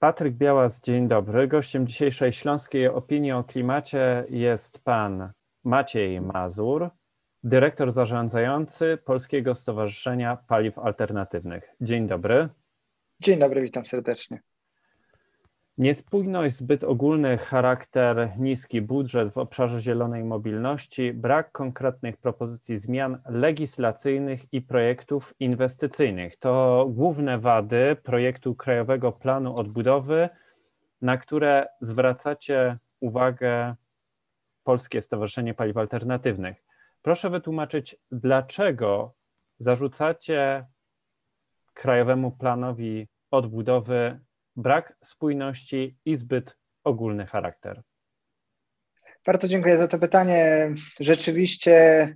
Patryk 0.00 0.34
Białas, 0.34 0.80
dzień 0.80 1.08
dobry. 1.08 1.48
Gościem 1.48 1.86
dzisiejszej 1.86 2.32
Śląskiej 2.32 2.88
Opinii 2.88 3.32
o 3.32 3.44
Klimacie 3.44 4.24
jest 4.30 4.84
pan 4.84 5.32
Maciej 5.64 6.20
Mazur, 6.20 6.90
dyrektor 7.42 7.92
zarządzający 7.92 8.98
Polskiego 9.04 9.54
Stowarzyszenia 9.54 10.36
Paliw 10.36 10.78
Alternatywnych. 10.78 11.70
Dzień 11.80 12.06
dobry. 12.06 12.48
Dzień 13.22 13.38
dobry, 13.38 13.62
witam 13.62 13.84
serdecznie. 13.84 14.40
Niespójność, 15.80 16.56
zbyt 16.56 16.84
ogólny 16.84 17.38
charakter, 17.38 18.32
niski 18.38 18.82
budżet 18.82 19.32
w 19.32 19.38
obszarze 19.38 19.80
zielonej 19.80 20.24
mobilności, 20.24 21.12
brak 21.12 21.52
konkretnych 21.52 22.16
propozycji 22.16 22.78
zmian 22.78 23.18
legislacyjnych 23.26 24.52
i 24.52 24.62
projektów 24.62 25.34
inwestycyjnych 25.40 26.36
to 26.36 26.86
główne 26.90 27.38
wady 27.38 27.96
projektu 28.02 28.54
Krajowego 28.54 29.12
Planu 29.12 29.56
Odbudowy, 29.56 30.28
na 31.02 31.16
które 31.18 31.66
zwracacie 31.80 32.78
uwagę 33.00 33.74
Polskie 34.64 35.02
Stowarzyszenie 35.02 35.54
Paliw 35.54 35.76
Alternatywnych. 35.76 36.64
Proszę 37.02 37.30
wytłumaczyć, 37.30 37.96
dlaczego 38.12 39.14
zarzucacie 39.58 40.66
Krajowemu 41.74 42.30
Planowi 42.30 43.08
Odbudowy 43.30 44.20
brak 44.56 44.96
spójności 45.04 45.96
i 46.04 46.16
zbyt 46.16 46.56
ogólny 46.84 47.26
charakter? 47.26 47.82
Bardzo 49.26 49.48
dziękuję 49.48 49.76
za 49.76 49.88
to 49.88 49.98
pytanie. 49.98 50.70
Rzeczywiście 51.00 52.06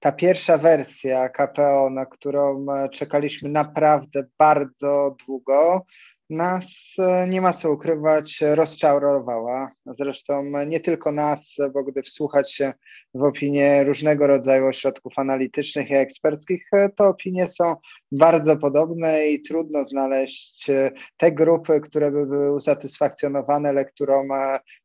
ta 0.00 0.12
pierwsza 0.12 0.58
wersja 0.58 1.28
KPO, 1.28 1.90
na 1.90 2.06
którą 2.06 2.66
czekaliśmy 2.92 3.48
naprawdę 3.48 4.24
bardzo 4.38 5.16
długo, 5.26 5.84
nas, 6.30 6.94
e, 6.98 7.28
nie 7.28 7.40
ma 7.40 7.52
co 7.52 7.72
ukrywać, 7.72 8.40
rozczarowała. 8.40 9.70
Zresztą 9.98 10.42
nie 10.66 10.80
tylko 10.80 11.12
nas, 11.12 11.56
bo 11.74 11.84
gdy 11.84 12.02
wsłuchać 12.02 12.52
się 12.52 12.72
w 13.14 13.22
opinie 13.22 13.84
różnego 13.84 14.26
rodzaju 14.26 14.66
ośrodków 14.66 15.18
analitycznych 15.18 15.90
i 15.90 15.94
eksperckich, 15.94 16.68
e, 16.72 16.88
to 16.96 17.04
opinie 17.04 17.48
są 17.48 17.76
bardzo 18.12 18.56
podobne 18.56 19.26
i 19.26 19.42
trudno 19.42 19.84
znaleźć 19.84 20.70
e, 20.70 20.90
te 21.16 21.32
grupy, 21.32 21.80
które 21.80 22.10
by 22.10 22.26
były 22.26 22.52
usatysfakcjonowane 22.52 23.72
lekturą 23.72 24.20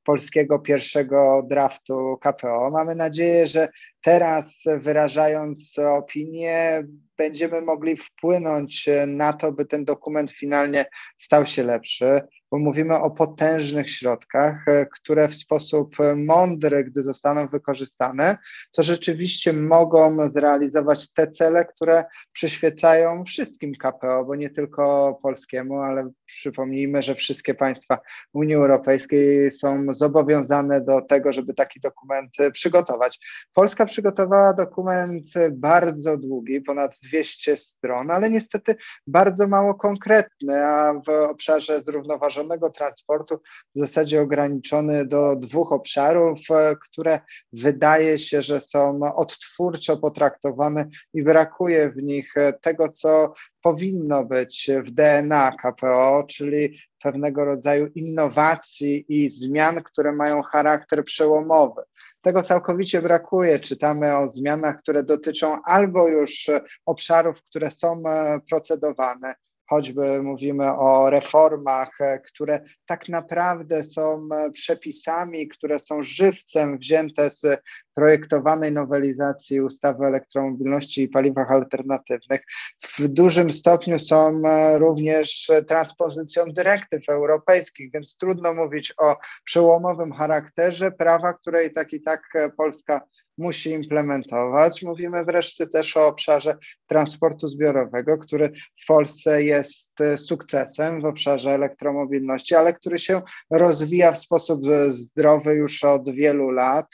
polskiego 0.04 0.60
pierwszego 0.60 1.44
draftu 1.50 2.18
KPO. 2.22 2.70
Mamy 2.72 2.96
nadzieję, 2.96 3.48
że 3.48 3.70
teraz 4.04 4.64
wyrażając 4.78 5.80
opinię, 5.80 6.84
będziemy 7.22 7.62
mogli 7.62 7.98
wpłynąć 7.98 8.90
na 9.08 9.34
to, 9.34 9.52
by 9.52 9.66
ten 9.66 9.86
dokument 9.86 10.32
finalnie 10.32 10.86
stał 11.18 11.46
się 11.46 11.64
lepszy 11.64 12.22
bo 12.52 12.60
mówimy 12.60 12.96
o 12.96 13.12
potężnych 13.12 13.90
środkach, 13.90 14.68
e, 14.68 14.86
które 14.86 15.28
w 15.28 15.36
sposób 15.36 15.96
mądry, 16.16 16.84
gdy 16.84 17.04
zostaną 17.04 17.48
wykorzystane, 17.48 18.38
to 18.72 18.84
rzeczywiście 18.84 19.54
mogą 19.54 20.30
zrealizować 20.30 21.14
te 21.14 21.28
cele, 21.28 21.66
które 21.66 22.06
przyświecają 22.32 23.24
wszystkim 23.24 23.74
KPO, 23.76 24.26
bo 24.26 24.36
nie 24.36 24.50
tylko 24.50 25.20
polskiemu, 25.24 25.80
ale 25.80 26.12
przypomnijmy, 26.26 27.02
że 27.02 27.16
wszystkie 27.16 27.54
państwa 27.54 28.00
Unii 28.34 28.56
Europejskiej 28.56 29.52
są 29.52 29.94
zobowiązane 29.94 30.82
do 30.82 31.02
tego, 31.02 31.34
żeby 31.34 31.54
taki 31.54 31.80
dokument 31.80 32.32
przygotować. 32.54 33.20
Polska 33.54 33.86
przygotowała 33.86 34.54
dokument 34.54 35.30
bardzo 35.52 36.18
długi, 36.18 36.62
ponad 36.62 37.00
200 37.12 37.58
stron, 37.58 38.12
ale 38.12 38.30
niestety 38.30 38.76
bardzo 39.08 39.48
mało 39.48 39.76
konkretny, 39.76 40.66
a 40.66 40.94
w 41.08 41.10
obszarze 41.10 41.82
zrównoważonego 41.82 42.22
zrównoważonego 42.22 42.70
transportu 42.70 43.42
w 43.76 43.80
zasadzie 43.80 44.22
ograniczony 44.22 45.06
do 45.06 45.36
dwóch 45.36 45.72
obszarów, 45.72 46.40
e, 46.52 46.76
które 46.76 47.22
wydaje 47.54 48.20
się, 48.20 48.42
że 48.42 48.62
są 48.62 49.00
odtwórczo 49.16 49.98
potraktowane 49.98 50.90
i 51.14 51.24
brakuje 51.24 51.92
w 51.92 52.04
nich 52.04 52.38
e, 52.38 52.54
tego, 52.54 52.90
co 52.90 53.34
powinno 53.62 54.26
być 54.26 54.70
w 54.86 54.92
DNA 54.92 55.52
KPO, 55.52 56.24
czyli 56.30 56.80
pewnego 57.04 57.46
rodzaju 57.46 57.88
innowacji 57.96 59.06
i 59.08 59.30
zmian, 59.30 59.84
które 59.84 60.12
mają 60.12 60.42
charakter 60.42 61.06
przełomowy. 61.06 61.82
Tego 62.22 62.44
całkowicie 62.44 63.02
brakuje. 63.02 63.60
Czytamy 63.60 64.18
o 64.18 64.30
zmianach, 64.30 64.78
które 64.78 65.04
dotyczą 65.04 65.58
albo 65.66 66.08
już 66.08 66.50
obszarów, 66.86 67.44
które 67.44 67.72
są 67.72 68.04
e, 68.08 68.40
procedowane, 68.50 69.36
choćby 69.70 70.24
mówimy 70.24 70.72
o 70.72 71.10
reformach, 71.10 72.02
e, 72.02 72.20
które 72.20 72.64
tak 72.86 73.10
naprawdę 73.10 73.84
są 73.84 74.20
e, 74.34 74.52
przepisami, 74.52 75.48
które 75.48 75.80
są 75.80 76.02
żywcem 76.02 76.78
wzięte 76.78 77.30
z 77.30 77.62
projektowanej 77.94 78.72
nowelizacji 78.72 79.62
ustawy 79.62 80.04
o 80.04 80.08
elektromobilności 80.08 81.04
i 81.04 81.10
paliwach 81.10 81.52
alternatywnych. 81.52 82.42
W 82.84 83.08
dużym 83.08 83.54
stopniu 83.54 84.00
są 84.00 84.42
e, 84.46 84.78
również 84.80 85.52
transpozycją 85.68 86.44
dyrektyw 86.54 87.10
europejskich, 87.10 87.92
więc 87.92 88.18
trudno 88.18 88.54
mówić 88.54 88.94
o 88.98 89.18
przełomowym 89.44 90.14
charakterze 90.14 90.92
prawa, 90.92 91.34
które 91.34 91.66
i 91.66 91.74
tak 91.74 91.94
i 91.94 92.02
tak 92.02 92.22
Polska 92.58 93.02
musi 93.38 93.72
implementować. 93.72 94.84
Mówimy 94.84 95.26
wreszcie 95.26 95.68
też 95.68 95.98
o 95.98 96.08
obszarze 96.08 96.58
transportu 96.88 97.48
zbiorowego, 97.48 98.18
który 98.18 98.52
w 98.84 98.86
Polsce 98.86 99.44
jest 99.44 100.02
e, 100.02 100.18
sukcesem 100.18 101.02
w 101.02 101.06
obszarze 101.06 101.52
elektromobilności, 101.52 102.56
ale 102.56 102.74
który 102.74 103.00
się 103.00 103.22
rozwija 103.50 104.12
w 104.12 104.20
sposób 104.20 104.62
e, 104.66 104.94
zdrowy 104.94 105.56
już 105.56 105.84
od 105.84 106.10
wielu 106.10 106.50
lat 106.50 106.88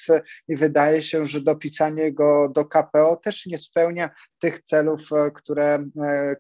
i 0.47 0.55
wydaje 0.55 1.03
się, 1.03 1.25
że 1.25 1.41
dopisanie 1.41 2.13
go 2.13 2.49
do 2.49 2.65
KPO 2.65 3.15
też 3.15 3.45
nie 3.45 3.57
spełnia 3.57 4.09
tych 4.39 4.61
celów, 4.61 5.01
e, 5.11 5.31
które 5.31 5.85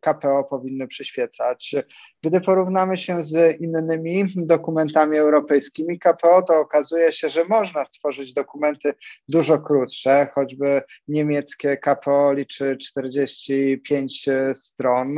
KPO 0.01 0.43
powinny 0.43 0.87
przyświecać. 0.87 1.75
Gdy 2.23 2.41
porównamy 2.41 2.97
się 2.97 3.23
z 3.23 3.61
innymi 3.61 4.33
dokumentami 4.35 5.17
europejskimi 5.17 5.99
KPO, 5.99 6.41
to 6.41 6.59
okazuje 6.59 7.11
się, 7.11 7.29
że 7.29 7.45
można 7.45 7.85
stworzyć 7.85 8.33
dokumenty 8.33 8.93
dużo 9.27 9.59
krótsze, 9.59 10.27
choćby 10.35 10.81
niemieckie 11.07 11.77
KPO 11.77 12.33
liczy 12.33 12.77
45 12.77 14.29
stron 14.53 15.15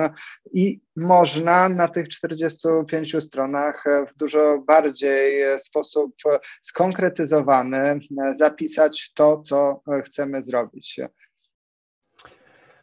i 0.53 0.81
można 0.95 1.69
na 1.69 1.87
tych 1.87 2.09
45 2.09 3.23
stronach 3.23 3.83
w 4.13 4.17
dużo 4.17 4.63
bardziej 4.67 5.59
sposób 5.59 6.15
skonkretyzowany 6.61 7.99
zapisać 8.37 9.11
to, 9.13 9.41
co 9.41 9.81
chcemy 10.03 10.43
zrobić. 10.43 10.99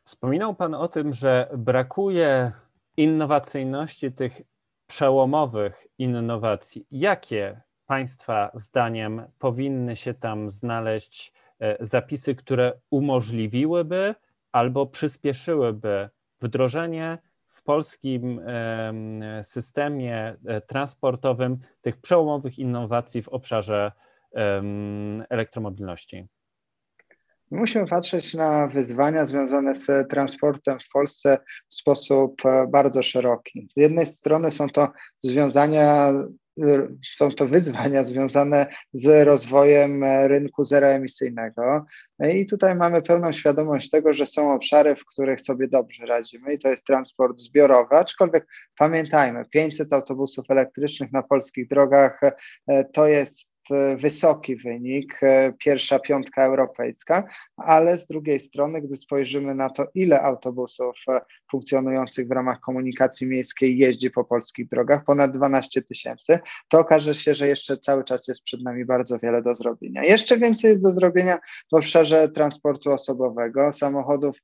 Wspominał 0.06 0.54
Pan 0.54 0.74
o 0.74 0.88
tym, 0.88 1.12
że 1.12 1.48
brakuje 1.56 2.52
innowacyjności, 2.96 4.12
tych 4.12 4.42
przełomowych 4.86 5.86
innowacji, 5.98 6.86
jakie 6.90 7.60
Państwa 7.86 8.50
zdaniem 8.54 9.22
powinny 9.38 9.96
się 9.96 10.14
tam 10.14 10.50
znaleźć 10.50 11.32
e, 11.60 11.86
zapisy, 11.86 12.34
które 12.34 12.72
umożliwiłyby 12.90 14.14
albo 14.52 14.86
przyspieszyłyby 14.86 16.08
wdrożenie 16.40 17.18
w 17.46 17.62
polskim 17.62 18.40
systemie 19.42 20.36
e, 20.46 20.60
transportowym 20.60 21.58
tych 21.80 22.00
przełomowych 22.00 22.58
innowacji 22.58 23.22
w 23.22 23.28
obszarze 23.28 23.92
elektromobilności? 25.30 26.28
Musimy 27.50 27.86
patrzeć 27.86 28.34
na 28.34 28.68
wyzwania 28.68 29.26
związane 29.26 29.74
z 29.74 30.08
transportem 30.10 30.78
w 30.80 30.88
Polsce 30.92 31.38
w 31.68 31.74
sposób 31.74 32.46
e, 32.46 32.66
bardzo 32.68 33.02
szeroki. 33.02 33.68
Z 33.76 33.80
jednej 33.80 34.06
strony 34.06 34.50
są 34.50 34.68
to 34.68 34.88
związania, 35.22 36.12
e, 36.60 36.88
są 37.14 37.30
to 37.30 37.48
wyzwania 37.48 38.04
związane 38.04 38.66
z 38.92 39.26
rozwojem 39.26 40.04
e, 40.04 40.28
rynku 40.28 40.64
zeroemisyjnego. 40.64 41.84
I 42.34 42.46
tutaj 42.46 42.74
mamy 42.74 43.02
pełną 43.02 43.32
świadomość 43.32 43.90
tego, 43.90 44.14
że 44.14 44.26
są 44.26 44.52
obszary, 44.52 44.96
w 44.96 45.04
których 45.04 45.40
sobie 45.40 45.68
dobrze 45.68 46.06
radzimy, 46.06 46.54
i 46.54 46.58
to 46.58 46.68
jest 46.68 46.86
transport 46.86 47.38
zbiorowy. 47.38 47.96
Aczkolwiek 47.96 48.46
pamiętajmy, 48.78 49.44
500 49.50 49.92
autobusów 49.92 50.44
elektrycznych 50.48 51.12
na 51.12 51.22
polskich 51.22 51.68
drogach 51.68 52.20
to 52.92 53.06
jest 53.06 53.55
wysoki 53.96 54.56
wynik, 54.56 55.18
e, 55.22 55.52
pierwsza 55.58 55.98
piątka 55.98 56.44
europejska, 56.44 57.24
ale 57.56 57.98
z 57.98 58.06
drugiej 58.06 58.40
strony, 58.40 58.82
gdy 58.82 58.96
spojrzymy 58.96 59.54
na 59.54 59.70
to, 59.70 59.86
ile 59.94 60.22
autobusów 60.22 60.96
e, 61.08 61.20
funkcjonujących 61.50 62.28
w 62.28 62.30
ramach 62.30 62.60
komunikacji 62.60 63.26
miejskiej 63.26 63.78
jeździ 63.78 64.10
po 64.10 64.24
polskich 64.24 64.68
drogach, 64.68 65.04
ponad 65.04 65.36
12 65.36 65.82
tysięcy, 65.82 66.38
to 66.68 66.78
okaże 66.78 67.14
się, 67.14 67.34
że 67.34 67.48
jeszcze 67.48 67.78
cały 67.78 68.04
czas 68.04 68.28
jest 68.28 68.42
przed 68.42 68.62
nami 68.62 68.84
bardzo 68.84 69.18
wiele 69.18 69.42
do 69.42 69.54
zrobienia. 69.54 70.04
Jeszcze 70.04 70.38
więcej 70.38 70.70
jest 70.70 70.82
do 70.82 70.92
zrobienia 70.92 71.38
w 71.72 71.74
obszarze 71.74 72.28
transportu 72.28 72.90
osobowego. 72.90 73.72
Samochodów 73.72 74.36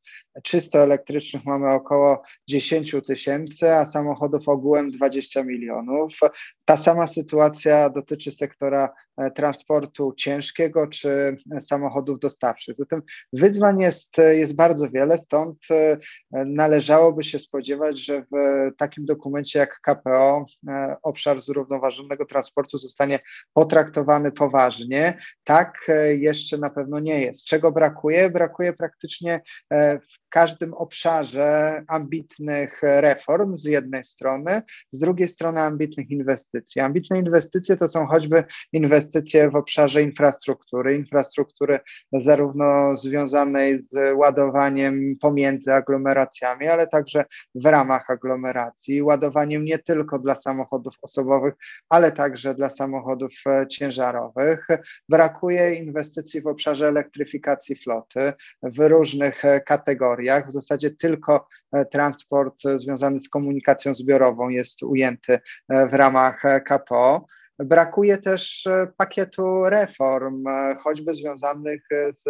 czysto 0.43 0.79
elektrycznych 0.79 1.45
mamy 1.45 1.73
około 1.73 2.23
10 2.49 2.97
tysięcy, 3.07 3.73
a 3.73 3.87
samochodów 3.87 4.49
ogółem 4.49 4.91
20 4.91 5.45
milionów. 5.45 6.19
Ta 6.65 6.77
sama 6.77 7.07
sytuacja 7.07 7.91
dotyczy 7.91 8.31
sektora 8.31 8.93
transportu 9.35 10.13
ciężkiego 10.17 10.87
czy 10.87 11.37
samochodów 11.61 12.19
dostawczych. 12.19 12.77
Zatem 12.77 13.03
wyzwań 13.33 13.81
jest, 13.81 14.17
jest 14.19 14.57
bardzo 14.57 14.91
wiele, 14.91 15.19
stąd 15.19 15.59
e, 15.71 15.97
należałoby 16.33 17.25
się 17.25 17.39
spodziewać, 17.39 18.05
że 18.05 18.23
w 18.23 18.37
takim 18.77 19.05
dokumencie 19.05 19.59
jak 19.59 19.81
KPO 19.81 20.47
e, 20.69 20.97
obszar 21.03 21.41
zrównoważonego 21.41 22.27
transportu 22.27 22.79
zostanie 22.79 23.21
potraktowany 23.53 24.33
poważnie. 24.33 25.19
Tak 25.45 25.91
jeszcze 26.19 26.59
na 26.59 26.71
pewno 26.71 27.01
nie 27.01 27.21
jest. 27.21 27.45
Czego 27.45 27.73
brakuje? 27.73 28.31
Brakuje 28.31 28.73
praktycznie 28.73 29.41
w 29.73 30.29
każdym 30.29 30.75
obszarze 30.75 31.83
ambitnych 31.89 32.81
reform 32.83 33.57
z 33.57 33.65
jednej 33.65 34.05
strony, 34.05 34.63
z 34.93 34.99
drugiej 34.99 35.29
strony 35.29 35.61
ambitnych 35.61 36.11
inwestycji. 36.11 36.81
Ambitne 36.81 37.19
inwestycje 37.19 37.77
to 37.77 37.89
są 37.89 38.07
choćby 38.07 38.45
inwestycje 38.73 39.02
w 39.51 39.57
obszarze 39.57 40.03
infrastruktury, 40.03 40.97
infrastruktury 40.97 41.81
zarówno 42.13 42.97
związanej 42.97 43.83
z 43.83 44.17
ładowaniem 44.17 45.01
pomiędzy 45.21 45.73
aglomeracjami, 45.73 46.69
ale 46.69 46.87
także 46.87 47.25
w 47.55 47.67
ramach 47.67 48.11
aglomeracji, 48.11 49.03
ładowaniem 49.03 49.65
nie 49.65 49.79
tylko 49.79 50.19
dla 50.19 50.35
samochodów 50.35 50.95
osobowych, 51.03 51.55
ale 51.89 52.13
także 52.13 52.55
dla 52.55 52.71
samochodów 52.71 53.33
e, 53.47 53.67
ciężarowych. 53.69 54.67
Brakuje 55.09 55.75
inwestycji 55.75 56.41
w 56.41 56.47
obszarze 56.47 56.89
elektryfikacji 56.89 57.77
floty 57.77 58.33
w 58.63 58.89
różnych 58.89 59.45
e, 59.45 59.61
kategoriach. 59.61 60.47
W 60.47 60.53
zasadzie 60.53 60.91
tylko 60.91 61.49
e, 61.73 61.85
transport 61.85 62.63
związany 62.77 63.21
z 63.21 63.29
komunikacją 63.29 63.95
zbiorową 63.95 64.49
jest 64.49 64.83
ujęty 64.83 65.41
w 65.69 65.93
ramach 65.93 66.43
KPO. 66.67 67.27
Brakuje 67.65 68.19
też 68.19 68.69
pakietu 68.97 69.63
reform, 69.63 70.45
choćby 70.79 71.15
związanych 71.15 71.83
z 72.11 72.25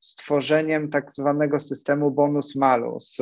stworzeniem 0.00 0.90
tak 0.90 1.12
zwanego 1.12 1.60
systemu 1.60 2.10
bonus-malus. 2.10 3.18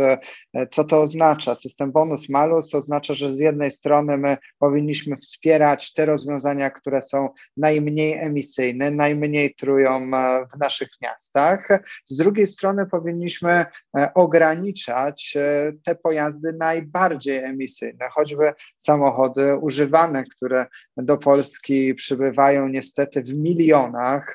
Co 0.70 0.84
to 0.84 1.02
oznacza? 1.02 1.54
System 1.54 1.92
bonus-malus 1.92 2.74
oznacza, 2.74 3.14
że 3.14 3.34
z 3.34 3.38
jednej 3.38 3.70
strony 3.70 4.18
my 4.18 4.36
powinniśmy 4.58 5.16
wspierać 5.16 5.92
te 5.92 6.06
rozwiązania, 6.06 6.70
które 6.70 7.02
są 7.02 7.28
najmniej 7.56 8.18
emisyjne, 8.18 8.90
najmniej 8.90 9.54
trują 9.54 9.90
e, 9.96 10.46
w 10.54 10.58
naszych 10.58 10.88
miastach. 11.02 11.68
Z 12.06 12.16
drugiej 12.16 12.46
strony 12.46 12.86
powinniśmy 12.86 13.50
e, 13.50 14.14
ograniczać 14.14 15.34
e, 15.36 15.72
te 15.84 15.94
pojazdy 15.94 16.52
najbardziej 16.52 17.38
emisyjne, 17.38 18.08
choćby 18.10 18.52
samochody 18.76 19.56
używane, 19.56 20.24
które 20.24 20.66
do 20.96 21.18
Polski 21.18 21.94
przybywają 21.94 22.68
niestety 22.68 23.22
w 23.22 23.34
milionach 23.34 24.34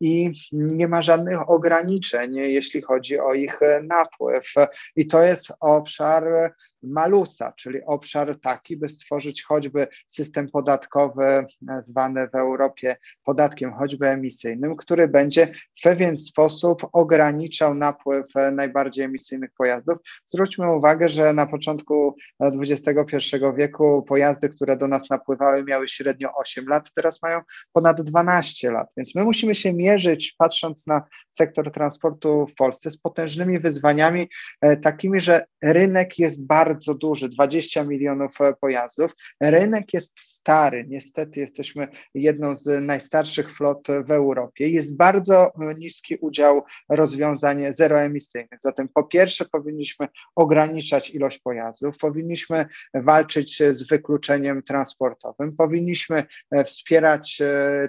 i 0.00 0.32
nie 0.52 0.88
ma 0.88 1.02
żadnych 1.02 1.50
ograniczeń, 1.52 2.34
jeśli 2.34 2.82
chodzi 2.82 3.18
o 3.18 3.34
ich 3.34 3.62
e, 3.62 3.82
napływ. 3.82 4.54
I 4.96 5.06
to 5.06 5.22
jest 5.22 5.52
obszar 5.60 6.52
malusa, 6.82 7.52
czyli 7.56 7.82
obszar 7.86 8.40
taki, 8.40 8.76
by 8.76 8.88
stworzyć 8.88 9.42
choćby 9.42 9.86
system 10.06 10.48
podatkowy 10.48 11.24
e, 11.24 11.46
zwany 11.80 12.28
w 12.28 12.34
Europie 12.34 12.96
podatkiem 13.24 13.72
choćby 13.72 14.08
emisyjnym, 14.08 14.76
który 14.76 15.08
będzie 15.08 15.52
w 15.78 15.82
pewien 15.82 16.16
sposób 16.16 16.86
ograniczał 16.92 17.74
napływ 17.74 18.26
e, 18.36 18.50
najbardziej 18.50 19.04
emisyjnych 19.04 19.50
pojazdów. 19.58 19.98
Zwróćmy 20.26 20.76
uwagę, 20.76 21.08
że 21.08 21.32
na 21.32 21.46
początku 21.46 22.16
XXI 22.40 23.16
wieku 23.56 24.04
pojazdy, 24.08 24.48
które 24.48 24.76
do 24.76 24.88
nas 24.88 25.10
napływały, 25.10 25.64
miały 25.64 25.88
średnio 25.88 26.34
8 26.34 26.66
lat, 26.66 26.92
teraz 26.94 27.22
mają 27.22 27.40
ponad 27.72 28.02
12 28.02 28.70
lat, 28.70 28.88
więc 28.96 29.14
my 29.14 29.24
musimy 29.24 29.54
się 29.54 29.72
mierzyć, 29.72 30.34
patrząc 30.38 30.86
na 30.86 31.02
sektor 31.28 31.72
transportu 31.72 32.46
w 32.46 32.54
Polsce, 32.54 32.90
z 32.90 32.98
potężnymi 32.98 33.58
wyzwaniami, 33.58 34.28
e, 34.60 34.76
takimi, 34.76 35.20
że 35.20 35.44
rynek 35.62 36.18
jest 36.18 36.46
bardzo 36.46 36.71
bardzo 36.72 36.94
duży, 36.94 37.28
20 37.28 37.84
milionów 37.84 38.40
e, 38.40 38.54
pojazdów. 38.60 39.12
Rynek 39.40 39.94
jest 39.94 40.20
stary, 40.20 40.84
niestety 40.88 41.40
jesteśmy 41.40 41.88
jedną 42.14 42.56
z 42.56 42.84
najstarszych 42.84 43.52
flot 43.52 43.88
w 44.06 44.10
Europie. 44.10 44.68
Jest 44.68 44.96
bardzo 44.96 45.46
e, 45.46 45.74
niski 45.78 46.16
udział 46.16 46.62
rozwiązań 46.88 47.72
zeroemisyjnych. 47.72 48.60
Zatem 48.60 48.88
po 48.94 49.04
pierwsze 49.04 49.44
powinniśmy 49.44 50.08
ograniczać 50.36 51.10
ilość 51.10 51.38
pojazdów, 51.38 51.98
powinniśmy 51.98 52.66
walczyć 52.94 53.62
z 53.70 53.88
wykluczeniem 53.88 54.62
transportowym, 54.62 55.56
powinniśmy 55.56 56.24
e, 56.50 56.64
wspierać 56.64 57.42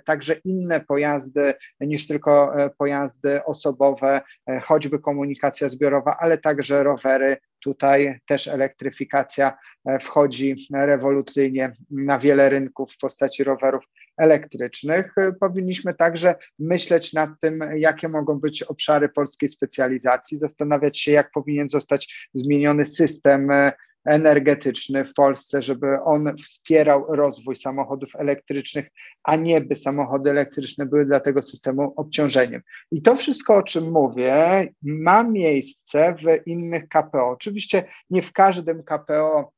także 0.05 0.35
inne 0.45 0.81
pojazdy 0.81 1.53
niż 1.81 2.07
tylko 2.07 2.53
pojazdy 2.77 3.45
osobowe, 3.45 4.21
choćby 4.63 4.99
komunikacja 4.99 5.69
zbiorowa, 5.69 6.17
ale 6.19 6.37
także 6.37 6.83
rowery, 6.83 7.37
Tutaj 7.63 8.19
też 8.25 8.47
elektryfikacja 8.47 9.57
e, 9.85 9.99
wchodzi 9.99 10.55
rewolucyjnie 10.73 11.71
na 11.91 12.19
wiele 12.19 12.49
rynków 12.49 12.93
w 12.93 12.97
postaci 12.97 13.43
rowerów 13.43 13.83
elektrycznych. 14.17 15.13
Powinniśmy 15.39 15.93
także 15.93 16.35
myśleć 16.59 17.13
nad 17.13 17.29
tym, 17.41 17.59
jakie 17.75 18.07
mogą 18.07 18.39
być 18.39 18.63
obszary 18.63 19.09
polskiej 19.09 19.49
specjalizacji, 19.49 20.37
zastanawiać 20.37 20.99
się, 20.99 21.11
jak 21.11 21.31
powinien 21.31 21.69
zostać 21.69 22.29
zmieniony 22.33 22.85
system 22.85 23.51
e, 23.51 23.73
energetyczny 24.05 25.05
w 25.05 25.13
Polsce, 25.13 25.61
żeby 25.61 26.01
on 26.03 26.37
wspierał 26.37 27.05
rozwój 27.09 27.55
samochodów 27.55 28.15
elektrycznych, 28.15 28.89
a 29.23 29.35
nie 29.35 29.61
by 29.61 29.75
samochody 29.75 30.29
elektryczne 30.29 30.85
były 30.85 31.05
dla 31.05 31.19
tego 31.19 31.41
systemu 31.41 31.93
obciążeniem. 31.95 32.61
I 32.91 33.01
to 33.01 33.15
wszystko, 33.15 33.55
o 33.55 33.63
czym 33.63 33.91
mówię, 33.91 34.67
ma 34.81 35.23
miejsce 35.23 36.15
w 36.15 36.47
innych 36.47 36.87
KPO. 36.87 37.29
Oczywiście 37.29 37.83
nie 38.09 38.21
w 38.21 38.31
każdym 38.31 38.83
KPO 38.83 39.51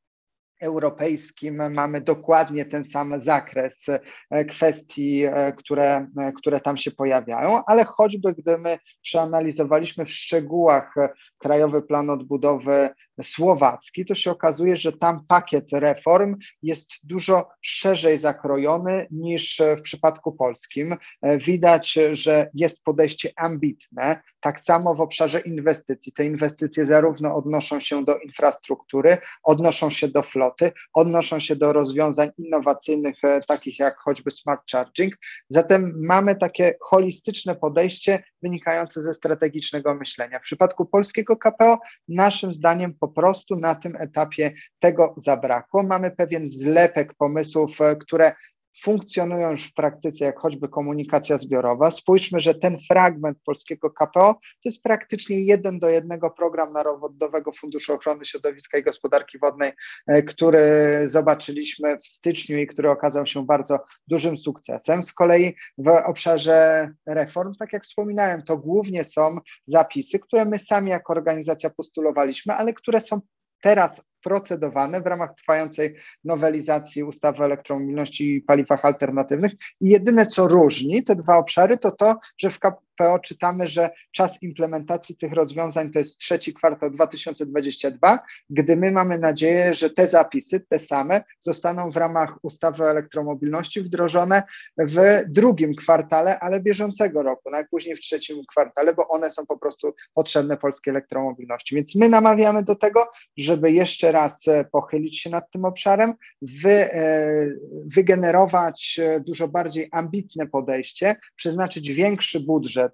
europejskim 0.62 1.74
mamy 1.74 2.01
dokładnie 2.01 2.65
ten 2.65 2.86
sam 2.86 3.19
zakres 3.19 3.86
e, 4.30 4.45
kwestii, 4.45 5.24
e, 5.25 5.53
które, 5.53 6.07
e, 6.18 6.31
które 6.38 6.59
tam 6.59 6.77
się 6.77 6.91
pojawiają, 6.91 7.65
ale 7.65 7.83
choćby 7.83 8.33
gdy 8.33 8.57
my 8.57 8.80
przeanalizowaliśmy 9.01 10.06
w 10.06 10.12
szczegółach 10.12 10.95
Krajowy 11.38 11.81
Plan 11.81 12.09
Odbudowy 12.09 12.89
słowacki, 13.21 14.06
to 14.06 14.15
się 14.15 14.31
okazuje, 14.31 14.77
że 14.77 14.93
tam 14.93 15.19
pakiet 15.27 15.65
reform 15.72 16.36
jest 16.62 16.91
dużo 17.03 17.50
szerzej 17.62 18.17
zakrojony 18.17 19.07
niż 19.12 19.62
w 19.77 19.81
przypadku 19.81 20.31
polskim. 20.31 20.95
Widać, 21.24 22.00
że 22.12 22.50
jest 22.53 22.84
podejście 22.84 23.31
ambitne, 23.36 24.22
tak 24.45 24.60
samo 24.60 24.95
w 24.95 25.01
obszarze 25.01 25.39
inwestycji. 25.39 26.12
Te 26.12 26.25
inwestycje 26.25 26.86
zarówno 26.86 27.36
odnoszą 27.36 27.79
się 27.79 28.05
do 28.05 28.17
infrastruktury, 28.17 29.17
odnoszą 29.43 29.89
się 29.89 30.07
do 30.07 30.22
floty, 30.22 30.72
odnoszą 30.93 31.39
się 31.39 31.55
do 31.55 31.74
rozwiązań 31.74 32.29
innowacyjnych, 32.38 33.24
e, 33.24 33.41
takich 33.41 33.79
jak 33.79 33.98
choćby 33.98 34.31
smart 34.31 34.62
charging. 34.72 35.13
Zatem 35.50 35.93
mamy 36.07 36.36
takie 36.36 36.74
holistyczne 36.81 37.55
podejście 37.55 38.24
wynikające 38.46 39.02
ze 39.02 39.14
strategicznego 39.14 39.96
myślenia. 39.96 40.40
W 40.40 40.42
przypadku 40.42 40.86
polskiego 40.86 41.38
KPO, 41.38 41.80
naszym 42.08 42.54
zdaniem, 42.54 42.94
po 43.00 43.08
prostu 43.08 43.56
na 43.56 43.75
tym 43.75 43.94
etapie 44.00 44.54
tego 44.80 45.16
zabrakło. 45.18 45.84
Mamy 45.84 46.12
pewien 46.12 46.50
zlepek 46.50 47.14
pomysłów, 47.14 47.82
e, 47.82 47.96
które 47.96 48.36
funkcjonują 48.84 49.51
już 49.51 49.63
w 49.63 49.74
praktyce, 49.74 50.25
jak 50.25 50.39
choćby 50.39 50.70
komunikacja 50.70 51.38
zbiorowa. 51.38 51.91
Spójrzmy, 51.91 52.39
że 52.39 52.55
ten 52.55 52.77
fragment 52.88 53.38
polskiego 53.46 53.91
KPO 53.91 54.34
to 54.34 54.39
jest 54.65 54.84
praktycznie 54.84 55.39
jeden 55.39 55.79
do 55.79 55.89
jednego 55.89 56.29
program 56.29 56.74
Narodowego 56.74 57.51
Funduszu 57.51 57.94
Ochrony 57.94 58.25
Środowiska 58.25 58.77
i 58.77 58.84
Gospodarki 58.84 59.39
Wodnej, 59.39 59.72
e, 60.08 60.24
który 60.24 60.62
zobaczyliśmy 61.05 61.98
w 61.98 62.08
styczniu 62.08 62.58
i 62.58 62.67
który 62.67 62.89
okazał 62.89 63.25
się 63.25 63.46
bardzo 63.46 63.79
dużym 64.08 64.38
sukcesem. 64.38 65.03
Z 65.03 65.13
kolei 65.13 65.55
w 65.77 65.88
obszarze 66.05 66.89
reform, 67.08 67.53
tak 67.60 67.74
jak 67.74 67.84
wspominałem, 67.84 68.44
to 68.44 68.58
głównie 68.58 69.03
są 69.03 69.38
zapisy, 69.65 70.20
które 70.20 70.46
my 70.46 70.60
sami 70.60 70.89
jako 70.89 71.13
organizacja 71.13 71.70
postulowaliśmy, 71.70 72.53
ale 72.53 72.74
które 72.74 73.01
są 73.01 73.22
teraz 73.62 74.01
procedowane 74.25 75.01
w 75.01 75.05
ramach 75.05 75.36
trwającej 75.36 75.96
nowelizacji 76.24 77.03
ustawy 77.03 77.41
o 77.41 77.46
elektromobilności 77.46 78.36
i 78.36 78.41
paliwach 78.41 78.86
alternatywnych. 78.86 79.51
I 79.82 79.89
jedyne, 79.89 80.25
co 80.25 80.48
różni 80.48 81.03
te 81.03 81.15
dwa 81.15 81.38
obszary, 81.38 81.77
to 81.77 81.91
to, 81.91 82.20
że 82.38 82.50
w 82.50 82.60
KPO 82.96 83.20
czytamy, 83.20 83.68
że 83.68 83.90
czas 84.12 84.44
implementacji 84.44 85.16
tych 85.16 85.34
rozwiązań 85.34 85.92
to 85.92 86.00
jest 86.00 86.18
trzeci 86.18 86.54
kwartał 86.54 86.92
2022, 86.92 88.20
gdy 88.50 88.75
my 88.75 88.92
mamy 88.92 89.18
nadzieję, 89.18 89.74
że 89.74 89.90
te 89.90 90.08
zapisy, 90.08 90.60
te 90.60 90.80
same, 90.80 91.24
zostaną 91.40 91.92
w 91.92 91.98
ramach 91.98 92.34
ustawy 92.44 92.84
o 92.84 92.92
elektromobilności 92.92 93.82
wdrożone 93.82 94.44
w 94.78 95.24
drugim 95.28 95.75
kwartale, 95.75 96.40
ale 96.40 96.60
bieżącego 96.60 97.24
roku, 97.24 97.50
najpóźniej 97.50 97.96
w 97.96 98.00
trzecim 98.00 98.42
kwartale, 98.52 98.94
bo 98.94 99.08
one 99.08 99.32
są 99.32 99.46
po 99.46 99.58
prostu 99.58 99.94
potrzebne 100.14 100.58
polskiej 100.58 100.92
elektromobilności. 100.92 101.75
Więc 101.75 101.96
my 101.96 102.10
namawiamy 102.10 102.64
do 102.64 102.75
tego, 102.75 103.08
żeby 103.38 103.72
jeszcze 103.72 104.12
raz 104.12 104.48
e, 104.48 104.66
pochylić 104.72 105.20
się 105.20 105.30
nad 105.30 105.52
tym 105.52 105.66
obszarem, 105.66 106.14
wy, 106.42 106.94
e, 106.94 107.48
wygenerować 107.86 109.00
e, 109.04 109.20
dużo 109.20 109.48
bardziej 109.48 109.90
ambitne 109.92 110.48
podejście, 110.48 111.16
przeznaczyć 111.36 111.92
większy 111.92 112.40
budżet 112.40 112.85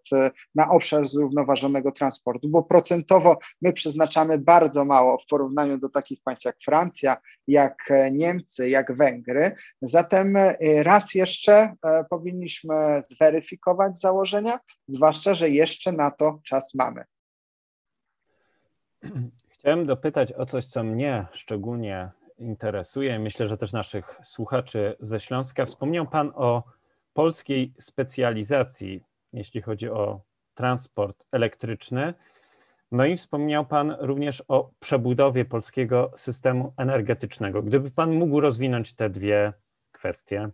na 0.56 0.70
obszar 0.70 1.08
zrównoważonego 1.08 1.92
transportu, 1.92 2.50
bo 2.50 2.64
procentowo 2.64 3.38
my 3.62 3.74
przeznaczamy 3.74 4.38
bardzo 4.38 4.86
mało 4.86 5.18
w 5.18 5.26
porównaniu 5.26 5.78
do 5.78 5.90
takich 5.90 6.24
państw 6.24 6.46
jak 6.46 6.58
Francja, 6.66 7.18
jak 7.48 7.90
Niemcy, 8.12 8.70
jak 8.70 8.98
Węgry. 8.98 9.56
Zatem 9.82 10.38
raz 10.84 11.16
jeszcze 11.16 11.74
powinniśmy 12.10 13.02
zweryfikować 13.08 14.00
założenia, 14.00 14.60
zwłaszcza, 14.88 15.34
że 15.34 15.50
jeszcze 15.50 15.92
na 15.92 16.12
to 16.12 16.40
czas 16.44 16.74
mamy. 16.76 17.04
Chciałem 19.50 19.86
dopytać 19.86 20.34
o 20.34 20.46
coś, 20.46 20.66
co 20.66 20.84
mnie 20.84 21.26
szczególnie 21.32 22.10
interesuje, 22.38 23.20
myślę, 23.20 23.48
że 23.48 23.58
też 23.58 23.74
naszych 23.74 24.20
słuchaczy 24.24 24.96
ze 25.00 25.20
Śląska. 25.20 25.66
Wspomniał 25.66 26.08
Pan 26.08 26.32
o 26.36 26.64
polskiej 27.14 27.74
specjalizacji, 27.80 29.04
jeśli 29.34 29.62
chodzi 29.62 29.90
o 29.90 30.22
transport 30.54 31.26
elektryczny. 31.32 32.14
No 32.92 33.06
i 33.06 33.18
wspomniał 33.18 33.66
Pan 33.66 33.96
również 34.00 34.44
o 34.48 34.72
przebudowie 34.80 35.46
polskiego 35.46 36.12
systemu 36.16 36.74
energetycznego. 36.78 37.64
Gdyby 37.64 37.92
Pan 37.92 38.12
mógł 38.14 38.40
rozwinąć 38.40 38.94
te 38.94 39.10
dwie 39.10 39.54
kwestie. 39.92 40.50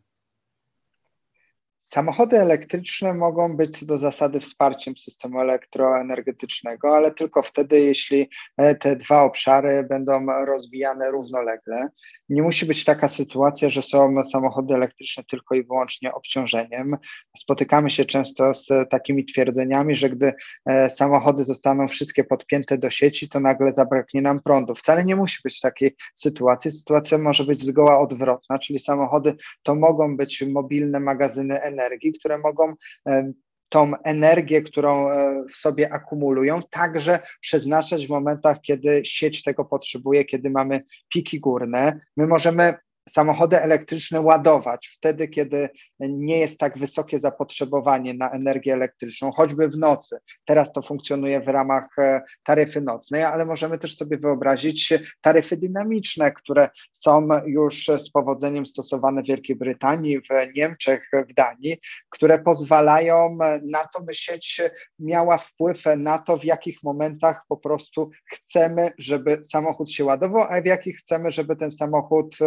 Samochody 1.90 2.40
elektryczne 2.40 3.14
mogą 3.14 3.58
być 3.58 3.80
co 3.80 3.86
do 3.86 3.98
zasady 3.98 4.40
wsparciem 4.40 4.98
systemu 4.98 5.42
elektroenergetycznego, 5.42 6.96
ale 6.96 7.12
tylko 7.12 7.42
wtedy, 7.42 7.80
jeśli 7.80 8.30
e, 8.58 8.76
te 8.76 8.96
dwa 8.96 9.22
obszary 9.24 9.86
będą 9.90 10.26
rozwijane 10.46 11.12
równolegle. 11.12 11.88
Nie 12.30 12.42
musi 12.42 12.66
być 12.66 12.84
taka 12.84 13.10
sytuacja, 13.10 13.70
że 13.70 13.82
są 13.82 14.16
samochody 14.32 14.74
elektryczne 14.74 15.24
tylko 15.24 15.56
i 15.56 15.64
wyłącznie 15.64 16.14
obciążeniem. 16.14 16.98
Spotykamy 17.38 17.90
się 17.90 18.06
często 18.06 18.54
z 18.54 18.68
takimi 18.90 19.26
twierdzeniami, 19.26 19.96
że 19.96 20.10
gdy 20.10 20.34
e, 20.66 20.90
samochody 20.90 21.44
zostaną 21.44 21.88
wszystkie 21.88 22.24
podpięte 22.24 22.78
do 22.78 22.90
sieci, 22.90 23.30
to 23.30 23.40
nagle 23.40 23.72
zabraknie 23.72 24.22
nam 24.22 24.40
prądu. 24.40 24.76
Wcale 24.76 25.04
nie 25.04 25.16
musi 25.16 25.40
być 25.44 25.60
takiej 25.60 25.96
sytuacji. 26.16 26.72
Sytuacja 26.72 27.18
może 27.18 27.44
być 27.44 27.60
zgoła 27.60 28.00
odwrotna, 28.00 28.60
czyli 28.60 28.80
samochody 28.80 29.36
to 29.64 29.76
mogą 29.76 30.18
być 30.18 30.42
mobilne 30.42 31.00
magazyny 31.00 31.62
energii 31.62 31.77
energii, 31.80 32.14
które 32.14 32.38
mogą 32.38 32.74
e, 33.08 33.32
tą 33.70 33.92
energię, 34.04 34.62
którą 34.62 35.10
e, 35.10 35.44
w 35.54 35.58
sobie 35.58 35.94
akumulują, 35.94 36.62
także 36.70 37.20
przeznaczać 37.42 38.08
w 38.08 38.10
momentach, 38.10 38.62
kiedy 38.62 39.02
sieć 39.06 39.44
tego 39.44 39.66
potrzebuje, 39.66 40.26
kiedy 40.26 40.50
mamy 40.50 40.84
piki 41.10 41.40
górne. 41.40 42.00
My 42.18 42.28
możemy 42.28 42.74
samochody 43.08 43.62
elektryczne 43.62 44.22
ładować 44.22 44.88
wtedy, 44.88 45.28
kiedy 45.28 45.70
nie 46.00 46.40
jest 46.40 46.60
tak 46.60 46.78
wysokie 46.78 47.20
zapotrzebowanie 47.20 48.14
na 48.14 48.32
energię 48.32 48.74
elektryczną, 48.74 49.32
choćby 49.32 49.70
w 49.70 49.78
nocy. 49.78 50.18
Teraz 50.46 50.72
to 50.72 50.82
funkcjonuje 50.82 51.42
w 51.42 51.48
ramach 51.48 51.88
e, 51.98 52.22
taryfy 52.44 52.82
nocnej, 52.82 53.24
ale 53.24 53.46
możemy 53.46 53.78
też 53.78 53.96
sobie 53.96 54.18
wyobrazić 54.18 54.94
taryfy 55.22 55.58
dynamiczne, 55.58 56.32
które 56.32 56.70
są 56.92 57.28
już 57.46 57.86
z 57.86 58.10
powodzeniem 58.10 58.66
stosowane 58.66 59.24
w 59.24 59.28
Wielkiej 59.28 59.56
Brytanii, 59.56 60.22
w 60.22 60.56
Niemczech, 60.56 61.10
w 61.30 61.34
Danii, 61.34 61.78
które 62.10 62.40
pozwalają 62.40 63.38
na 63.72 63.88
to, 63.94 64.02
by 64.02 64.14
sieć 64.14 64.62
miała 65.00 65.38
wpływ 65.38 65.84
na 65.98 66.18
to, 66.18 66.38
w 66.38 66.46
jakich 66.46 66.84
momentach 66.84 67.42
po 67.50 67.58
prostu 67.58 68.10
chcemy, 68.34 68.92
żeby 68.98 69.40
samochód 69.44 69.92
się 69.92 70.06
ładował, 70.06 70.42
a 70.50 70.62
w 70.62 70.66
jakich 70.66 70.98
chcemy, 70.98 71.32
żeby 71.32 71.56
ten 71.56 71.72
samochód 71.72 72.38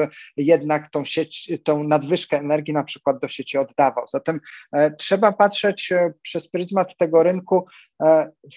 jednak 0.51 0.91
tą 0.91 1.05
sieć, 1.05 1.53
tą 1.65 1.85
nadwyżkę 1.85 2.39
energii 2.39 2.75
na 2.75 2.85
przykład 2.85 3.19
do 3.23 3.29
sieci 3.29 3.59
oddawał. 3.59 4.05
Zatem 4.09 4.41
e, 4.73 4.91
trzeba 4.91 5.33
patrzeć 5.33 5.93
e, 5.93 6.13
przez 6.23 6.51
pryzmat 6.51 6.97
tego 6.97 7.23
rynku 7.23 7.67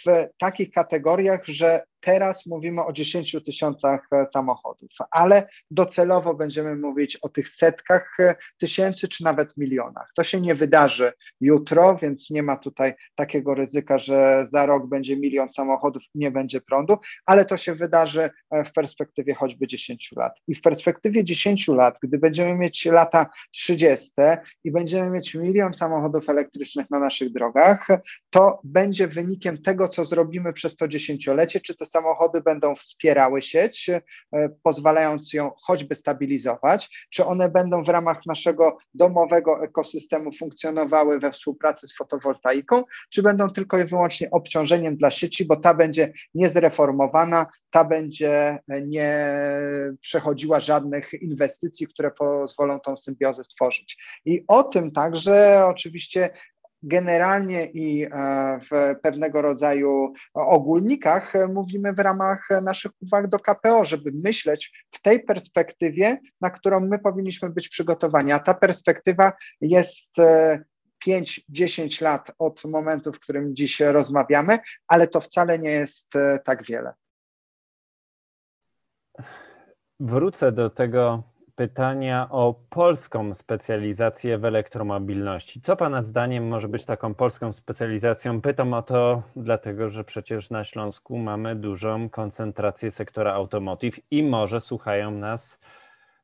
w 0.05 0.27
takich 0.37 0.71
kategoriach, 0.71 1.45
że 1.45 1.81
Teraz 2.03 2.45
mówimy 2.45 2.85
o 2.85 2.93
10 2.93 3.35
tysiącach 3.45 4.07
e, 4.11 4.25
samochodów, 4.27 4.89
ale 5.11 5.47
docelowo 5.71 6.33
będziemy 6.33 6.75
mówić 6.75 7.15
o 7.15 7.29
tych 7.29 7.49
setkach 7.49 8.19
e, 8.19 8.35
tysięcy 8.57 9.07
czy 9.07 9.23
nawet 9.23 9.57
milionach. 9.57 10.11
To 10.15 10.23
się 10.23 10.41
nie 10.41 10.55
wydarzy 10.55 11.13
jutro, 11.41 11.97
więc 12.01 12.29
nie 12.29 12.43
ma 12.43 12.57
tutaj 12.57 12.93
takiego 13.15 13.55
ryzyka, 13.55 13.97
że 13.97 14.45
za 14.49 14.65
rok 14.65 14.87
będzie 14.87 15.17
milion 15.17 15.49
samochodów 15.51 16.03
i 16.15 16.19
nie 16.19 16.31
będzie 16.31 16.61
prądu, 16.61 16.97
ale 17.25 17.45
to 17.45 17.57
się 17.57 17.75
wydarzy 17.75 18.29
e, 18.51 18.65
w 18.65 18.73
perspektywie 18.73 19.33
choćby 19.33 19.67
10 19.67 20.11
lat. 20.15 20.33
I 20.47 20.55
w 20.55 20.61
perspektywie 20.61 21.23
10 21.23 21.67
lat, 21.67 21.97
gdy 22.01 22.17
będziemy 22.17 22.57
mieć 22.57 22.85
lata 22.85 23.29
30 23.51 24.11
i 24.63 24.71
będziemy 24.71 25.09
mieć 25.09 25.35
milion 25.35 25.73
samochodów 25.73 26.29
elektrycznych 26.29 26.89
na 26.89 26.99
naszych 26.99 27.31
drogach, 27.31 27.87
to 28.29 28.59
będzie 28.63 29.07
tego, 29.63 29.87
co 29.87 30.05
zrobimy 30.05 30.53
przez 30.53 30.75
to 30.75 30.87
dziesięciolecie, 30.87 31.59
czy 31.59 31.75
to 31.75 31.85
samochody 31.85 32.41
będą 32.41 32.75
wspierały 32.75 33.41
sieć, 33.41 33.89
e, 33.89 34.01
pozwalając 34.63 35.33
ją 35.33 35.51
choćby 35.61 35.95
stabilizować, 35.95 37.07
czy 37.09 37.25
one 37.25 37.49
będą 37.49 37.83
w 37.83 37.89
ramach 37.89 38.25
naszego 38.25 38.77
domowego 38.93 39.63
ekosystemu 39.63 40.31
funkcjonowały 40.31 41.19
we 41.19 41.31
współpracy 41.31 41.87
z 41.87 41.95
fotowoltaiką, 41.95 42.83
czy 43.09 43.23
będą 43.23 43.49
tylko 43.49 43.79
i 43.79 43.85
wyłącznie 43.85 44.31
obciążeniem 44.31 44.97
dla 44.97 45.11
sieci, 45.11 45.45
bo 45.45 45.55
ta 45.55 45.73
będzie 45.73 46.13
niezreformowana, 46.33 47.45
ta 47.69 47.83
będzie 47.83 48.59
nie 48.81 49.35
przechodziła 50.01 50.59
żadnych 50.59 51.13
inwestycji, 51.13 51.87
które 51.87 52.11
pozwolą 52.11 52.79
tą 52.79 52.97
symbiozę 52.97 53.43
stworzyć. 53.43 54.03
I 54.25 54.43
o 54.47 54.63
tym 54.63 54.91
także 54.91 55.65
oczywiście 55.67 56.29
generalnie 56.83 57.65
i 57.65 58.03
e, 58.03 58.09
w 58.59 58.99
pewnego 59.01 59.41
rodzaju 59.41 60.13
ogólnikach 60.33 61.33
mówimy 61.53 61.93
w 61.93 61.99
ramach 61.99 62.47
naszych 62.63 62.91
uwag 63.01 63.27
do 63.27 63.39
KPO, 63.39 63.85
żeby 63.85 64.11
myśleć 64.23 64.85
w 64.91 65.01
tej 65.01 65.23
perspektywie, 65.23 66.19
na 66.41 66.49
którą 66.49 66.79
my 66.79 66.99
powinniśmy 66.99 67.49
być 67.49 67.69
przygotowani. 67.69 68.31
A 68.31 68.39
ta 68.39 68.53
perspektywa 68.53 69.33
jest 69.61 70.17
5-10 71.07 72.01
e, 72.01 72.05
lat 72.05 72.31
od 72.39 72.65
momentu, 72.65 73.11
w 73.13 73.19
którym 73.19 73.55
dziś 73.55 73.79
rozmawiamy, 73.79 74.59
ale 74.87 75.07
to 75.07 75.21
wcale 75.21 75.59
nie 75.59 75.71
jest 75.71 76.15
e, 76.15 76.39
tak 76.45 76.65
wiele. 76.65 76.93
Wrócę 79.99 80.51
do 80.51 80.69
tego 80.69 81.32
pytania 81.55 82.27
o 82.31 82.55
polską 82.69 83.33
specjalizację 83.35 84.37
w 84.37 84.45
elektromobilności. 84.45 85.61
Co 85.61 85.75
Pana 85.75 86.01
zdaniem 86.01 86.47
może 86.47 86.67
być 86.67 86.85
taką 86.85 87.13
polską 87.13 87.53
specjalizacją? 87.53 88.41
Pytam 88.41 88.73
o 88.73 88.81
to 88.81 89.23
dlatego, 89.35 89.89
że 89.89 90.03
przecież 90.03 90.49
na 90.49 90.63
Śląsku 90.63 91.17
mamy 91.17 91.55
dużą 91.55 92.09
koncentrację 92.09 92.91
sektora 92.91 93.33
automotive 93.33 93.99
i 94.11 94.23
może 94.23 94.59
słuchają 94.59 95.11
nas 95.11 95.59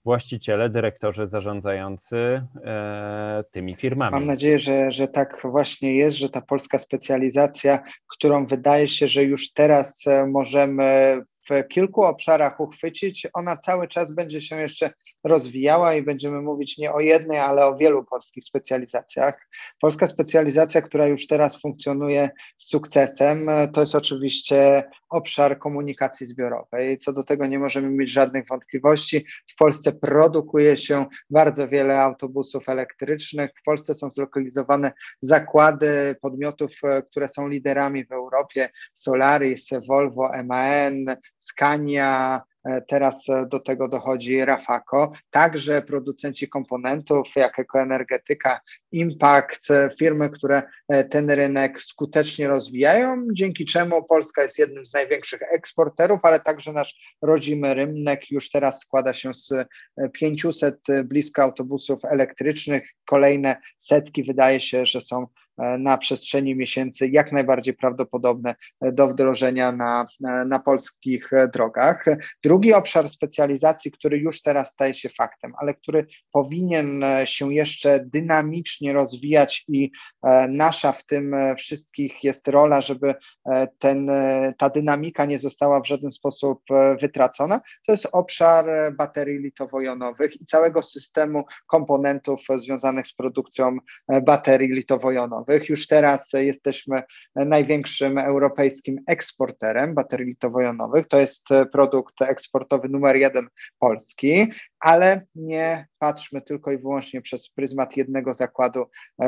właściciele, 0.05 0.69
dyrektorzy 0.69 1.27
zarządzający 1.27 2.17
e, 2.63 3.43
tymi 3.51 3.75
firmami. 3.75 4.11
Mam 4.11 4.25
nadzieję, 4.25 4.59
że, 4.59 4.91
że 4.91 5.07
tak 5.07 5.41
właśnie 5.43 5.95
jest, 5.95 6.17
że 6.17 6.29
ta 6.29 6.41
polska 6.41 6.77
specjalizacja, 6.77 7.83
którą 8.07 8.45
wydaje 8.45 8.87
się, 8.87 9.07
że 9.07 9.23
już 9.23 9.53
teraz 9.53 10.07
e, 10.07 10.27
możemy 10.27 11.19
w 11.49 11.67
kilku 11.67 12.03
obszarach 12.03 12.59
uchwycić, 12.59 13.27
ona 13.33 13.57
cały 13.57 13.87
czas 13.87 14.15
będzie 14.15 14.41
się 14.41 14.55
jeszcze 14.55 14.89
rozwijała 15.23 15.95
i 15.95 16.01
będziemy 16.01 16.41
mówić 16.41 16.77
nie 16.77 16.93
o 16.93 16.99
jednej, 16.99 17.37
ale 17.37 17.65
o 17.65 17.77
wielu 17.77 18.03
polskich 18.03 18.43
specjalizacjach. 18.43 19.49
Polska 19.81 20.07
specjalizacja, 20.07 20.81
która 20.81 21.07
już 21.07 21.27
teraz 21.27 21.61
funkcjonuje 21.61 22.29
z 22.57 22.69
sukcesem, 22.69 23.47
to 23.73 23.81
jest 23.81 23.95
oczywiście 23.95 24.83
obszar 25.09 25.59
komunikacji 25.59 26.25
zbiorowej. 26.25 26.97
Co 26.97 27.13
do 27.13 27.23
tego 27.23 27.45
nie 27.45 27.59
możemy 27.59 27.89
mieć 27.89 28.09
żadnych 28.09 28.47
wątpliwości. 28.47 29.25
W 29.47 29.55
Polsce 29.55 29.91
produkuje 29.91 30.77
się 30.77 31.05
bardzo 31.29 31.67
wiele 31.67 32.01
autobusów 32.01 32.69
elektrycznych. 32.69 33.51
W 33.61 33.63
Polsce 33.63 33.95
są 33.95 34.09
zlokalizowane 34.09 34.91
zakłady 35.21 36.15
podmiotów, 36.21 36.71
które 37.07 37.29
są 37.29 37.47
liderami 37.47 38.05
w 38.05 38.11
Europie: 38.11 38.69
Solaris, 38.93 39.69
Volvo, 39.87 40.31
MAN, 40.43 41.05
Scania, 41.37 42.41
teraz 42.87 43.25
do 43.47 43.59
tego 43.59 43.87
dochodzi 43.87 44.45
Rafako, 44.45 45.11
także 45.29 45.81
producenci 45.81 46.49
komponentów 46.49 47.27
jak 47.35 47.59
Ekoenergetyka, 47.59 48.59
Impact, 48.91 49.67
firmy, 49.99 50.29
które 50.29 50.63
ten 51.09 51.31
rynek 51.31 51.81
skutecznie 51.81 52.47
rozwijają, 52.47 53.27
dzięki 53.33 53.65
czemu 53.65 54.03
Polska 54.03 54.43
jest 54.43 54.59
jednym 54.59 54.85
z 54.85 54.93
największych 54.93 55.41
eksporterów, 55.51 56.19
ale 56.23 56.39
także 56.39 56.73
nasz 56.73 57.17
rodzimy 57.21 57.73
rynek 57.73 58.31
już 58.31 58.51
teraz 58.51 58.79
składa 58.79 59.13
się 59.13 59.33
z 59.33 59.53
500 60.13 60.79
blisko 61.05 61.43
autobusów 61.43 62.05
elektrycznych, 62.05 62.89
kolejne 63.05 63.57
setki 63.77 64.23
wydaje 64.23 64.59
się, 64.59 64.85
że 64.85 65.01
są 65.01 65.27
E, 65.48 65.48
na 65.79 65.97
przestrzeni 65.97 66.55
miesięcy 66.55 67.09
jak 67.09 67.31
najbardziej 67.31 67.73
prawdopodobne 67.73 68.55
e, 68.81 68.91
do 68.91 69.07
wdrożenia 69.07 69.71
na, 69.71 70.05
e, 70.27 70.45
na 70.45 70.59
polskich 70.59 71.31
drogach. 71.53 72.05
Drugi 72.43 72.73
obszar 72.73 73.09
specjalizacji, 73.09 73.91
który 73.91 74.17
już 74.17 74.41
teraz 74.41 74.73
staje 74.73 74.93
się 74.93 75.09
faktem, 75.09 75.53
ale 75.57 75.73
który 75.73 76.07
powinien 76.31 77.03
się 77.25 77.53
jeszcze 77.53 78.05
dynamicznie 78.05 78.93
rozwijać 78.93 79.65
i 79.67 79.91
nasza 80.49 80.91
w 80.91 81.05
tym 81.05 81.35
wszystkich 81.57 82.23
jest 82.23 82.47
rola, 82.47 82.81
żeby 82.81 83.15
ten, 83.79 84.11
ta 84.57 84.69
dynamika 84.69 85.25
nie 85.25 85.39
została 85.39 85.81
w 85.81 85.87
żaden 85.87 86.11
sposób 86.11 86.61
wytracona, 87.01 87.61
to 87.85 87.91
jest 87.91 88.07
obszar 88.11 88.65
baterii 88.97 89.39
litowo-jonowych 89.39 90.41
i 90.41 90.45
całego 90.45 90.83
systemu 90.83 91.43
komponentów 91.67 92.41
związanych 92.55 93.07
z 93.07 93.13
produkcją 93.13 93.77
baterii 94.23 94.73
litowo-jonowych. 94.73 95.48
Już 95.69 95.87
teraz 95.87 96.33
jesteśmy 96.33 97.03
największym 97.35 98.17
europejskim 98.17 98.99
eksporterem 99.07 99.95
baterii 99.95 100.27
litowo-jonowych. 100.27 101.07
To 101.07 101.19
jest 101.19 101.47
produkt 101.71 102.21
eksportowy 102.21 102.89
numer 102.89 103.15
jeden 103.15 103.47
Polski, 103.79 104.51
ale 104.79 105.25
nie 105.35 105.87
patrzmy 105.99 106.41
tylko 106.41 106.71
i 106.71 106.77
wyłącznie 106.77 107.21
przez 107.21 107.49
pryzmat 107.49 107.97
jednego 107.97 108.33
zakładu 108.33 108.85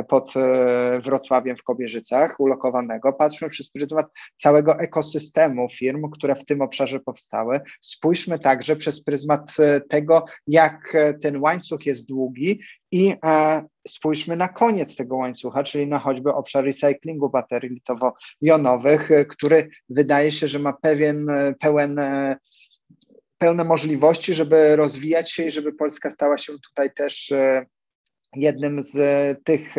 pod 0.08 0.34
e, 0.38 1.01
Wrocławiem 1.01 1.58
w 1.58 1.63
Kobierzycach 1.63 2.39
ulokowanego. 2.39 3.13
Patrzmy 3.13 3.50
przez 3.50 3.70
pryzmat 3.70 4.08
całego 4.36 4.79
ekosystemu 4.79 5.70
firm, 5.70 6.10
które 6.12 6.36
w 6.36 6.46
tym 6.46 6.62
obszarze 6.62 7.00
powstały. 7.00 7.62
Spójrzmy 7.81 8.39
także 8.39 8.75
przez 8.75 9.03
pryzmat 9.03 9.53
e, 9.60 9.81
tego, 9.81 10.25
jak 10.48 10.93
ten 11.22 11.41
łańcuch 11.41 11.86
jest 11.86 12.08
długi 12.08 12.60
i 12.91 13.15
e, 13.25 13.63
spójrzmy 13.88 14.36
na 14.36 14.48
koniec 14.48 14.96
tego 14.96 15.15
łańcucha, 15.15 15.63
czyli 15.63 15.88
na 15.88 16.00
choćby 16.00 16.34
obszar 16.34 16.65
recyklingu 16.65 17.29
baterii 17.29 17.70
litowo-jonowych, 17.70 19.12
e, 19.12 19.25
który 19.25 19.70
wydaje 19.89 20.31
się, 20.31 20.48
że 20.48 20.60
ma 20.60 20.74
pewien, 20.74 21.29
e, 21.29 21.53
pełen 21.60 22.00
e, 22.00 22.38
pełne 23.42 23.64
możliwości, 23.64 24.36
żeby 24.36 24.76
rozwijać 24.76 25.32
się 25.32 25.44
i 25.44 25.52
żeby 25.52 25.74
Polska 25.74 26.10
stała 26.10 26.38
się 26.38 26.54
tutaj 26.54 26.94
też 26.94 27.34
jednym 28.36 28.84
z 28.84 28.94
tych 29.44 29.76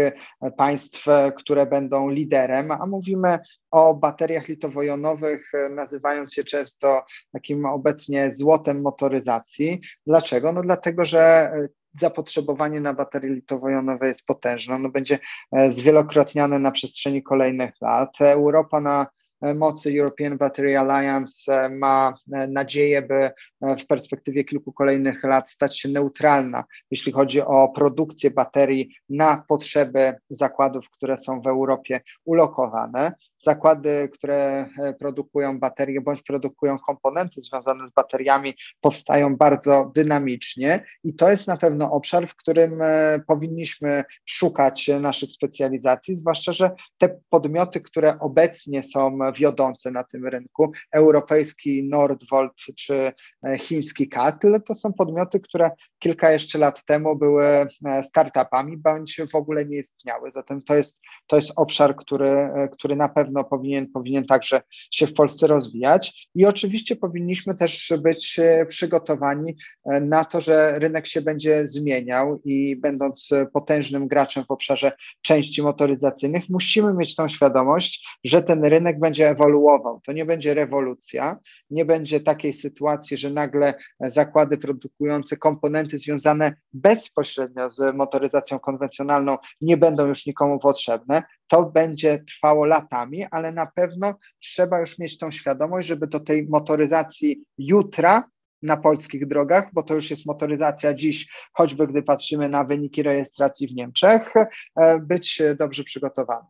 państw, 0.57 1.07
które 1.37 1.67
będą 1.67 2.09
liderem, 2.09 2.71
a 2.71 2.87
mówimy 2.87 3.39
o 3.71 3.95
bateriach 3.95 4.49
litowo-jonowych, 4.49 5.53
nazywając 5.71 6.37
je 6.37 6.45
często 6.45 7.05
takim 7.33 7.67
obecnie 7.67 8.33
złotem 8.33 8.83
motoryzacji. 8.83 9.81
Dlaczego? 10.07 10.53
No 10.53 10.63
dlatego, 10.63 11.05
że 11.05 11.53
zapotrzebowanie 12.01 12.81
na 12.81 12.95
baterie 12.95 13.31
litowo-jonowe 13.31 14.07
jest 14.07 14.27
potężne. 14.27 14.75
Ono 14.75 14.91
będzie 14.91 15.19
e, 15.53 15.71
zwielokrotniane 15.71 16.59
na 16.59 16.71
przestrzeni 16.71 17.23
kolejnych 17.23 17.75
lat. 17.81 18.21
Europa 18.21 18.81
na 18.81 19.03
e, 19.03 19.07
mocy 19.55 19.99
European 19.99 20.39
Battery 20.39 20.77
Alliance 20.77 21.65
e, 21.65 21.69
ma 21.69 22.15
nadzieję, 22.49 23.03
by 23.03 23.31
w 23.79 23.87
perspektywie 23.87 24.45
kilku 24.45 24.73
kolejnych 24.73 25.25
lat 25.25 25.51
stać 25.51 25.81
się 25.81 25.89
neutralna, 25.89 26.65
jeśli 26.91 27.13
chodzi 27.13 27.41
o 27.41 27.69
produkcję 27.69 28.31
baterii 28.31 28.97
na 29.09 29.45
potrzeby 29.49 30.15
zakładów, 30.31 30.91
które 30.91 31.19
są 31.19 31.41
w 31.41 31.47
Europie 31.47 32.01
ulokowane 32.25 33.13
zakłady, 33.45 34.09
które 34.13 34.69
e, 34.79 34.95
produkują 34.95 35.59
baterie 35.59 36.01
bądź 36.01 36.23
produkują 36.23 36.79
komponenty 36.79 37.41
związane 37.41 37.87
z 37.87 37.91
bateriami, 37.91 38.55
powstają 38.81 39.37
bardzo 39.37 39.93
dynamicznie 39.95 40.85
i 41.05 41.15
to 41.15 41.31
jest 41.31 41.47
na 41.47 41.57
pewno 41.57 41.91
obszar, 41.91 42.29
w 42.29 42.37
którym 42.37 42.83
e, 42.83 43.21
powinniśmy 43.27 44.05
szukać 44.27 44.91
naszych 45.01 45.33
specjalizacji, 45.33 46.15
zwłaszcza, 46.15 46.53
że 46.53 46.71
te 46.99 47.21
podmioty, 47.31 47.81
które 47.81 48.19
obecnie 48.19 48.83
są 48.83 49.19
wiodące 49.37 49.91
na 49.91 50.05
tym 50.05 50.27
rynku, 50.27 50.73
europejski 50.93 51.89
Nordvolt 51.89 52.53
czy 52.79 53.13
e, 53.47 53.59
chiński 53.59 54.09
Katl, 54.09 54.61
to 54.67 54.75
są 54.75 54.93
podmioty, 54.93 55.41
które 55.41 55.71
kilka 55.99 56.31
jeszcze 56.31 56.59
lat 56.59 56.85
temu 56.85 57.17
były 57.17 57.67
startupami 58.03 58.77
bądź 58.77 59.21
w 59.33 59.35
ogóle 59.35 59.67
nie 59.67 59.77
istniały. 59.77 60.31
Zatem 60.31 60.63
to 60.63 60.75
jest, 60.75 61.01
to 61.27 61.37
jest 61.37 61.53
obszar, 61.57 61.97
który, 61.97 62.51
który 62.73 62.97
na 62.97 63.09
pewno 63.09 63.32
pewno 63.33 63.45
powinien, 63.45 63.87
powinien 63.93 64.27
także 64.27 64.63
się 64.91 65.07
w 65.07 65.15
Polsce 65.15 65.47
rozwijać. 65.47 66.29
I 66.35 66.47
oczywiście 66.47 66.97
powinniśmy 66.97 67.55
też 67.55 67.93
być 68.03 68.39
e, 68.39 68.67
przygotowani 68.67 69.57
e, 69.85 70.01
na 70.01 70.25
to, 70.25 70.41
że 70.41 70.79
rynek 70.79 71.07
się 71.07 71.23
będzie 71.23 71.67
zmieniał 71.67 72.41
i 72.45 72.77
będąc 72.77 73.29
potężnym 73.53 74.09
graczem 74.09 74.45
w 74.45 74.51
obszarze 74.51 74.93
części 75.23 75.63
motoryzacyjnych, 75.63 76.45
musimy 76.49 76.95
mieć 76.95 77.17
tą 77.17 77.29
świadomość, 77.29 78.07
że 78.25 78.43
ten 78.43 78.65
rynek 78.65 78.99
będzie 78.99 79.31
ewoluował. 79.31 80.01
To 80.07 80.13
nie 80.13 80.25
będzie 80.25 80.55
rewolucja, 80.55 81.39
nie 81.71 81.85
będzie 81.85 82.21
takiej 82.21 82.53
sytuacji, 82.53 83.17
że 83.17 83.31
nagle 83.31 83.75
zakłady 84.01 84.59
produkujące 84.59 85.37
komponenty 85.37 85.99
związane 85.99 86.57
bezpośrednio 86.73 87.71
z 87.71 87.97
motoryzacją 87.97 88.59
konwencjonalną 88.59 89.37
nie 89.61 89.77
będą 89.77 90.07
już 90.07 90.27
nikomu 90.27 90.59
potrzebne. 90.59 91.23
To 91.49 91.63
będzie 91.65 92.19
trwało 92.19 92.65
latami, 92.65 93.25
ale 93.31 93.53
na 93.53 93.67
pewno 93.67 94.15
trzeba 94.41 94.81
już 94.81 94.99
mieć 94.99 95.19
tą 95.19 95.31
świadomość, 95.31 95.89
żeby 95.89 96.07
do 96.07 96.21
tej 96.21 96.49
motoryzacji 96.49 97.45
jutra 97.59 98.25
na 98.63 98.77
polskich 98.77 99.27
drogach, 99.27 99.71
bo 99.73 99.83
to 99.83 99.95
już 99.95 100.11
jest 100.11 100.27
motoryzacja 100.27 100.95
dziś, 100.95 101.33
choćby 101.53 101.87
gdy 101.87 102.03
patrzymy 102.03 102.49
na 102.49 102.65
wyniki 102.65 103.03
rejestracji 103.03 103.69
w 103.69 103.75
Niemczech, 103.75 104.33
e, 104.77 105.01
być 105.01 105.43
dobrze 105.59 105.85
przygotowany. 105.85 106.47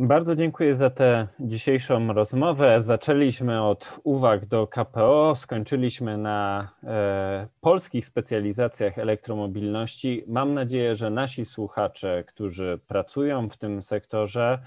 Bardzo 0.00 0.36
dziękuję 0.36 0.74
za 0.74 0.90
tę 0.90 1.26
dzisiejszą 1.40 2.12
rozmowę. 2.12 2.82
Zaczęliśmy 2.82 3.62
od 3.62 4.00
uwag 4.04 4.46
do 4.46 4.66
KPO, 4.66 5.34
skończyliśmy 5.36 6.18
na 6.18 6.68
e, 6.84 7.48
polskich 7.60 8.06
specjalizacjach 8.06 8.98
elektromobilności. 8.98 10.24
Mam 10.26 10.54
nadzieję, 10.54 10.94
że 10.94 11.10
nasi 11.10 11.44
słuchacze, 11.44 12.24
którzy 12.26 12.80
pracują 12.86 13.48
w 13.48 13.56
tym 13.56 13.82
sektorze, 13.82 14.58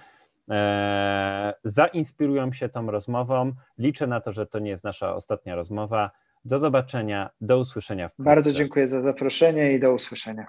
e, 0.49 1.53
zainspirują 1.63 2.53
się 2.53 2.69
tą 2.69 2.91
rozmową. 2.91 3.53
Liczę 3.77 4.07
na 4.07 4.21
to, 4.21 4.31
że 4.31 4.45
to 4.45 4.59
nie 4.59 4.69
jest 4.69 4.83
nasza 4.83 5.15
ostatnia 5.15 5.55
rozmowa. 5.55 6.11
Do 6.45 6.59
zobaczenia, 6.59 7.29
do 7.41 7.57
usłyszenia. 7.57 8.09
Bardzo 8.19 8.53
dziękuję 8.53 8.87
za 8.87 9.01
zaproszenie 9.01 9.73
i 9.73 9.79
do 9.79 9.93
usłyszenia. 9.93 10.47